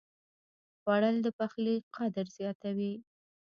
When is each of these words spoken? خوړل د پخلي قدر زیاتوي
خوړل 0.79 1.15
د 1.25 1.27
پخلي 1.37 1.75
قدر 1.95 2.25
زیاتوي 2.37 2.93